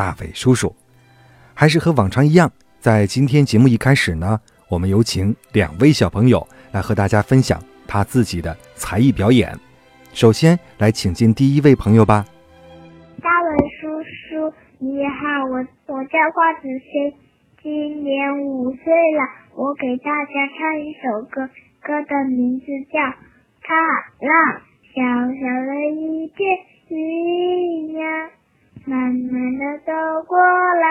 [0.00, 0.74] 大伟叔叔，
[1.52, 4.40] 还是和往常一样，在今天节目一开始呢，
[4.70, 9.54] 我们有请两位小朋友来和大家分享他自己的才艺表演。
[10.14, 12.24] 首先来请进第一位朋友吧。
[13.20, 15.58] 大伟叔叔你好，我
[15.92, 17.12] 我叫花子轩，
[17.62, 19.20] 今年五岁了，
[19.54, 21.46] 我给大家唱一首歌，
[21.82, 22.98] 歌的名字叫
[23.60, 23.76] 《踏
[24.18, 24.32] 浪》，
[24.96, 26.40] 小小的一片
[26.88, 28.39] 云呀。
[28.90, 29.92] 慢慢的走
[30.26, 30.36] 过
[30.74, 30.82] 来，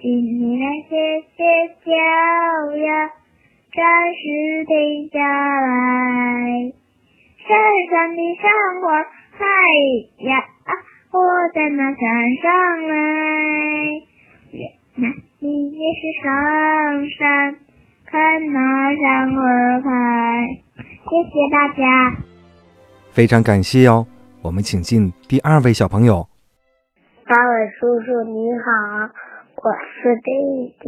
[0.00, 0.96] 请你来歇
[1.36, 1.44] 歇
[1.84, 1.92] 脚
[2.74, 2.88] 呀，
[3.76, 5.20] 暂时停下
[5.60, 6.72] 来。
[7.46, 7.52] 山
[7.90, 8.48] 上的山
[8.80, 9.44] 花，嗨
[10.24, 10.40] 呀，
[11.12, 11.20] 我
[11.54, 12.00] 在那山
[12.42, 12.48] 上
[12.88, 12.94] 来。
[14.52, 16.30] 原来你也是上
[17.10, 17.56] 山
[18.06, 18.58] 看那
[18.96, 19.36] 山花
[19.82, 19.86] 开。
[20.78, 22.16] 谢谢大家，
[23.12, 24.06] 非常感谢哟。
[24.46, 26.28] 我们请进第二位小朋友。
[27.26, 29.10] 大伟叔叔你好，
[29.58, 30.30] 我是丁
[30.62, 30.86] 雨杰，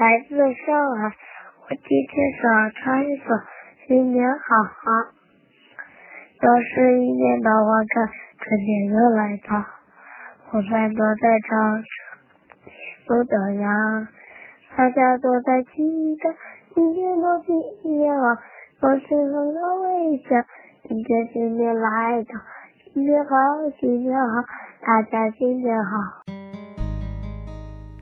[0.00, 0.32] 来自
[0.64, 1.12] 上海。
[1.68, 3.24] 我今天想唱一首
[3.86, 4.38] 《新年好》。
[6.40, 8.00] 又是一年的花开，
[8.40, 9.62] 春天又来到，
[10.52, 11.84] 我们都在唱
[13.06, 14.08] 着的呀，
[14.74, 16.32] 大家都在期待，
[16.74, 17.52] 今天都比
[17.84, 18.24] 一年好，
[18.80, 20.36] 我心中的微笑，
[20.88, 22.40] 迎接新年来到。
[22.92, 23.36] 新年好，
[23.78, 24.42] 新年好，
[24.84, 26.24] 大家新年好。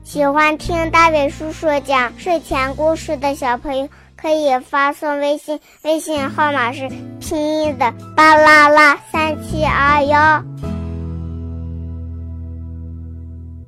[0.01, 3.87] 喜欢听大伟叔叔讲睡前故事的小朋友，
[4.19, 6.89] 可以发送微信，微信号码是
[7.19, 10.17] 拼音的巴啦啦三七二幺。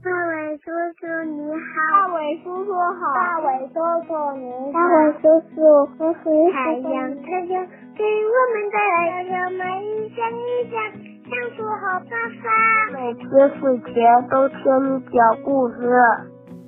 [0.01, 1.61] 大伟叔叔你好，
[1.93, 3.75] 大伟叔叔好，大伟叔
[4.07, 4.09] 叔
[4.41, 5.61] 你好，大伟叔叔，
[5.99, 11.10] 我是太阳，太阳给我们带来阳光，一闪一闪。
[11.31, 12.11] 相处好办
[12.43, 12.49] 法，
[12.91, 15.75] 每天睡前都听你讲故事。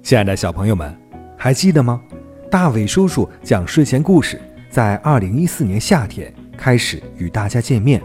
[0.01, 0.97] 亲爱的小朋友们，
[1.38, 2.01] 还记得吗？
[2.50, 8.01] 大伟叔叔讲睡前故事，在二零一四年夏天开始与大家见面，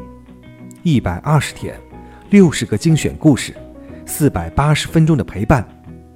[0.83, 1.77] 一百二十天，
[2.31, 3.55] 六十个精选故事，
[4.05, 5.65] 四百八十分钟的陪伴，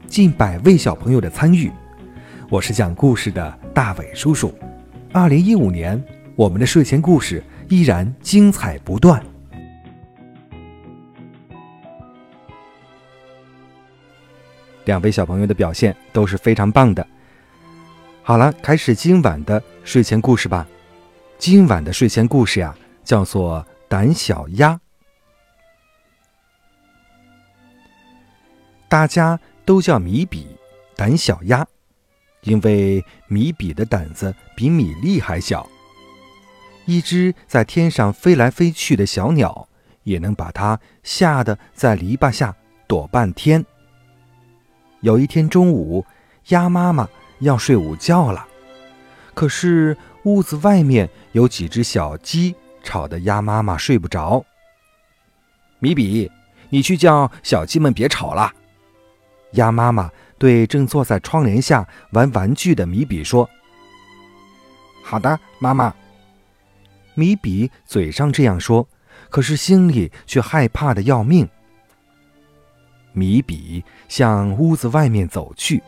[0.09, 1.71] 近百位小朋友的参与。
[2.51, 4.53] 我是讲故事的大伟叔叔。
[5.13, 6.03] 二零一五年，
[6.35, 9.23] 我们的睡前故事依然精彩不断。
[14.85, 17.07] 两位小朋友的表现都是非常棒的。
[18.23, 20.67] 好了，开始今晚的睡前故事吧。
[21.39, 24.75] 今晚的睡前故事呀，叫做《胆小鸭》。
[28.89, 30.47] 大家都叫米比
[30.95, 31.67] 胆小鸭，
[32.43, 35.69] 因为米比的胆子比米粒还小。
[36.85, 39.69] 一只在天上飞来飞去的小鸟，
[40.03, 42.55] 也能把它吓得在篱笆下
[42.87, 43.65] 躲半天。
[45.03, 46.07] 有一天中午，
[46.49, 47.09] 鸭妈妈
[47.41, 48.47] 要睡午觉了，
[49.35, 52.55] 可是屋子外面有几只小鸡，
[52.85, 54.45] 吵得鸭妈妈睡不着。
[55.81, 56.31] 米比，
[56.69, 58.53] 你去叫小鸡们别吵了。
[59.55, 60.09] 鸭妈妈
[60.39, 63.51] 对正坐在窗帘下玩玩具的米比说
[65.03, 65.93] ：“好的，妈妈。”
[67.15, 68.87] 米比嘴上这样说，
[69.31, 71.49] 可是心里却害怕的要命。
[73.13, 75.83] 米比向屋子外面走去，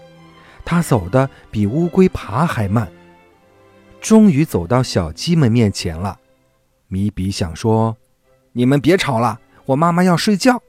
[0.65, 2.91] 他走的比乌龟爬还慢。
[4.01, 6.21] 终于走到小鸡们面前了。
[6.89, 7.97] 米比想说
[8.53, 10.63] ：“你们别吵了，我妈妈要睡觉。”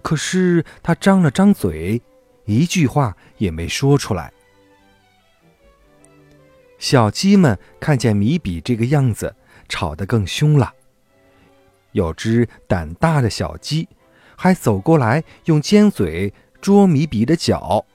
[0.00, 2.00] 可是他张了张嘴，
[2.46, 4.32] 一句话也没说出来。
[6.78, 9.36] 小鸡们看见米比这个样子，
[9.68, 10.72] 吵得更凶了。
[11.92, 13.86] 有只胆大的小鸡。
[14.42, 17.86] 还走过来，用尖嘴啄米比的脚，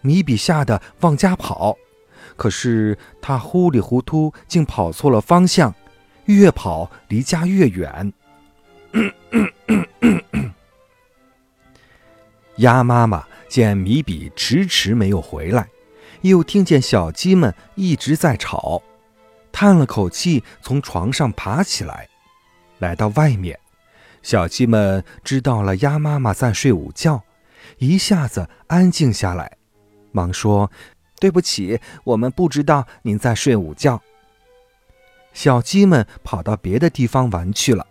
[0.00, 1.76] 米比吓得往家跑，
[2.36, 5.74] 可是他糊里糊涂竟跑错了方向，
[6.24, 8.14] 越跑离家越远。
[12.56, 15.68] 鸭妈妈见米比迟迟没有回来，
[16.22, 18.82] 又听见小鸡们一直在吵，
[19.52, 22.08] 叹了口气，从床上爬起来，
[22.78, 23.60] 来到外面。
[24.24, 27.22] 小鸡们知道了鸭妈妈在睡午觉，
[27.76, 29.58] 一下子安静下来，
[30.12, 30.70] 忙说
[31.20, 34.00] ：“对不起，我们不知道您在睡午觉。”
[35.34, 37.86] 小鸡们跑到别的地方玩去了。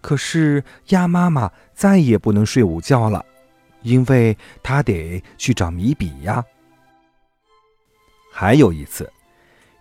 [0.00, 3.26] 可是鸭妈妈再也不能睡午觉了，
[3.82, 6.44] 因为她得去找米比呀。
[8.30, 9.12] 还有一次，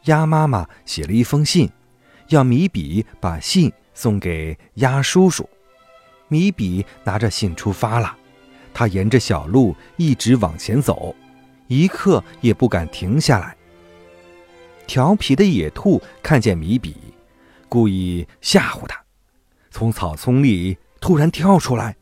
[0.06, 1.70] 鸭妈妈写了一封信，
[2.30, 5.48] 要米比把信送给鸭叔叔。
[6.34, 8.18] 米比拿着信出发了，
[8.74, 11.16] 他沿着小路一直往前走，
[11.68, 13.56] 一刻也不敢停下来。
[14.88, 16.96] 调皮的野兔看见米比，
[17.70, 19.00] 故意吓唬他，
[19.70, 21.96] 从草丛里突然跳出来，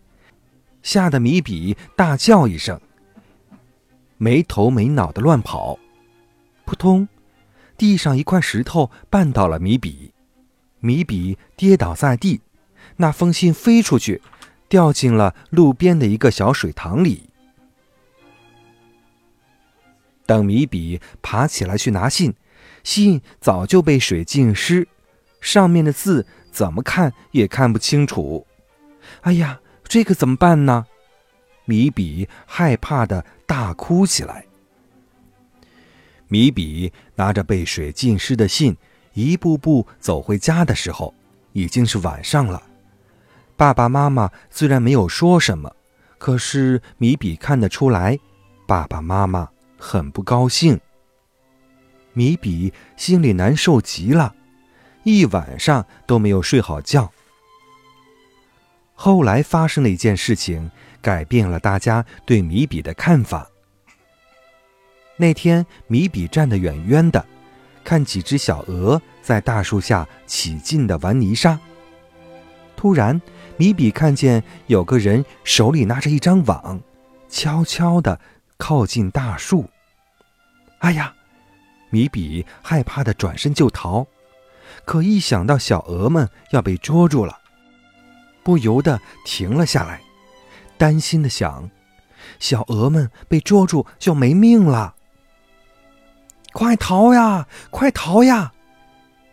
[0.81, 2.79] 吓得米比大叫一声，
[4.17, 5.77] 没头没脑的乱跑。
[6.63, 7.05] 扑通，
[7.77, 10.13] 地上一块石头绊倒了米比，
[10.79, 12.39] 米比跌倒在地。
[12.97, 14.21] 那封信飞出去，
[14.69, 17.29] 掉进了路边的一个小水塘里。
[20.25, 22.33] 等米比爬起来去拿信，
[22.83, 24.87] 信早就被水浸湿，
[25.41, 28.47] 上面的字怎么看也看不清楚。
[29.21, 30.85] 哎呀，这可怎么办呢？
[31.65, 34.45] 米比害怕的大哭起来。
[36.27, 38.77] 米比拿着被水浸湿的信，
[39.13, 41.13] 一步步走回家的时候，
[41.51, 42.63] 已经是晚上了。
[43.61, 45.71] 爸爸妈妈虽然没有说什么，
[46.17, 48.17] 可是米比看得出来，
[48.65, 49.47] 爸爸妈妈
[49.77, 50.79] 很不高兴。
[52.13, 54.33] 米比心里难受极了，
[55.03, 57.11] 一晚上都没有睡好觉。
[58.95, 63.47] 后来发生了一件事情，改变了大家对米比的看法。
[65.17, 67.23] 那天，米比站得远远的，
[67.83, 71.59] 看几只小鹅在大树下起劲地玩泥沙。
[72.75, 73.21] 突然，
[73.61, 76.81] 米比看见有个人手里拿着一张网，
[77.29, 78.19] 悄悄地
[78.57, 79.69] 靠近大树。
[80.79, 81.13] 哎呀！
[81.91, 84.07] 米比害怕的转身就逃，
[84.83, 87.37] 可一想到小鹅们要被捉住了，
[88.41, 90.01] 不由得停了下来，
[90.75, 91.69] 担心的想：
[92.39, 94.95] 小鹅们被捉住就没命了。
[96.51, 97.47] 快逃呀！
[97.69, 98.53] 快逃呀！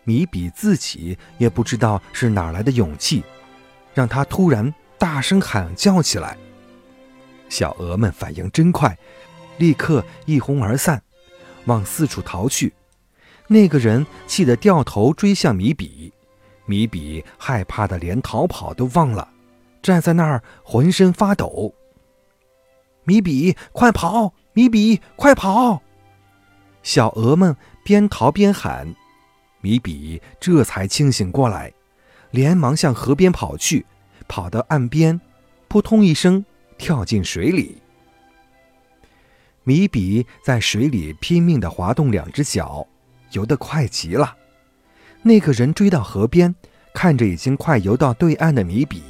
[0.03, 3.23] 米比自己也不知道是哪来的勇气。
[3.99, 6.37] 让他突然大声喊叫起来，
[7.49, 8.97] 小鹅们反应真快，
[9.57, 11.03] 立刻一哄而散，
[11.65, 12.71] 往四处逃去。
[13.47, 16.13] 那个人气得掉头追向米比，
[16.65, 19.27] 米比害怕的连逃跑都忘了，
[19.81, 21.75] 站在那儿浑身发抖。
[23.03, 24.33] 米比，快跑！
[24.53, 25.81] 米比，快跑！
[26.83, 27.53] 小鹅们
[27.83, 28.95] 边逃边喊，
[29.59, 31.73] 米比这才清醒过来。
[32.31, 33.85] 连忙向河边跑去，
[34.27, 35.19] 跑到岸边，
[35.67, 36.45] 扑通一声
[36.77, 37.77] 跳进水里。
[39.63, 42.87] 米比在水里拼命地滑动两只脚，
[43.31, 44.35] 游得快极了。
[45.21, 46.53] 那个人追到河边，
[46.93, 49.03] 看着已经快游到对岸的米比，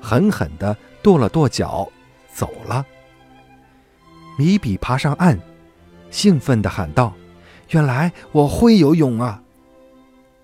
[0.00, 1.88] 狠狠地跺了跺脚，
[2.32, 2.84] 走了。
[4.38, 5.38] 米比爬上岸，
[6.10, 7.14] 兴奋地喊道
[7.70, 9.42] ：“原来我会游泳啊！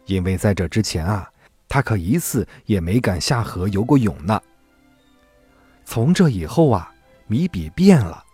[0.06, 1.30] 因为在这之前啊。”
[1.68, 4.40] 他可一次也没敢下河游过泳呢。
[5.84, 6.92] 从这以后啊，
[7.26, 8.24] 米比变了，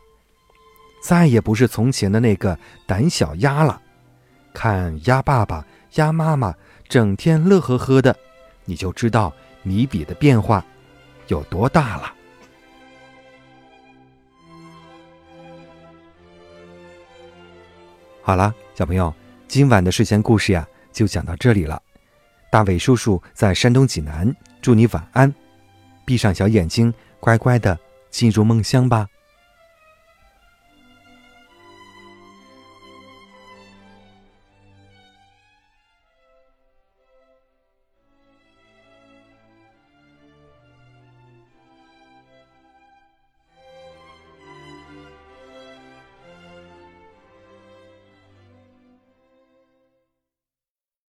[1.03, 3.81] 再也不是从前的那个胆小鸭了。
[4.53, 6.55] 看鸭爸爸、鸭妈妈
[6.89, 8.15] 整天乐呵呵的，
[8.65, 9.33] 你就知道
[9.63, 10.65] 米比的变化
[11.29, 12.15] 有多大了。
[18.23, 19.13] 好了，小朋友，
[19.49, 21.80] 今晚的睡前故事呀，就讲到这里了。
[22.51, 25.33] 大伟叔叔在山东济南，祝你晚安，
[26.05, 27.79] 闭上小眼睛，乖乖的
[28.11, 29.07] 进入梦乡吧。